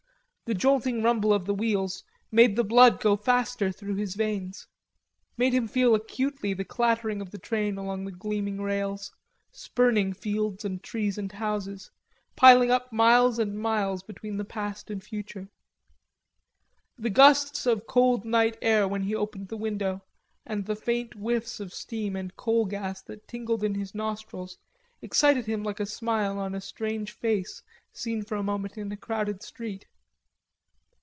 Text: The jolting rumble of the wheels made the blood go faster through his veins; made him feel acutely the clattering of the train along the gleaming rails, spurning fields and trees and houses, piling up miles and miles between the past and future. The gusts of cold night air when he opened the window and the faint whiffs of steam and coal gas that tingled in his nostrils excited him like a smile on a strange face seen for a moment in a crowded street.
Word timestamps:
The 0.51 0.55
jolting 0.55 1.01
rumble 1.01 1.31
of 1.33 1.45
the 1.45 1.53
wheels 1.53 2.03
made 2.29 2.57
the 2.57 2.65
blood 2.65 2.99
go 2.99 3.15
faster 3.15 3.71
through 3.71 3.95
his 3.95 4.15
veins; 4.15 4.67
made 5.37 5.53
him 5.53 5.65
feel 5.65 5.95
acutely 5.95 6.53
the 6.53 6.65
clattering 6.65 7.21
of 7.21 7.31
the 7.31 7.37
train 7.39 7.77
along 7.77 8.03
the 8.03 8.11
gleaming 8.11 8.59
rails, 8.59 9.13
spurning 9.53 10.11
fields 10.11 10.65
and 10.65 10.83
trees 10.83 11.17
and 11.17 11.31
houses, 11.31 11.89
piling 12.35 12.69
up 12.69 12.91
miles 12.91 13.39
and 13.39 13.57
miles 13.59 14.03
between 14.03 14.35
the 14.35 14.43
past 14.43 14.91
and 14.91 15.01
future. 15.01 15.47
The 16.97 17.09
gusts 17.09 17.65
of 17.65 17.87
cold 17.87 18.25
night 18.25 18.57
air 18.61 18.89
when 18.89 19.03
he 19.03 19.15
opened 19.15 19.47
the 19.47 19.55
window 19.55 20.03
and 20.45 20.65
the 20.65 20.75
faint 20.75 21.13
whiffs 21.13 21.61
of 21.61 21.73
steam 21.73 22.17
and 22.17 22.35
coal 22.35 22.65
gas 22.65 23.01
that 23.03 23.25
tingled 23.25 23.63
in 23.63 23.75
his 23.75 23.95
nostrils 23.95 24.57
excited 25.01 25.45
him 25.45 25.63
like 25.63 25.79
a 25.79 25.85
smile 25.85 26.37
on 26.39 26.53
a 26.53 26.59
strange 26.59 27.13
face 27.13 27.63
seen 27.93 28.21
for 28.21 28.35
a 28.35 28.43
moment 28.43 28.77
in 28.77 28.91
a 28.91 28.97
crowded 28.97 29.41
street. 29.43 29.85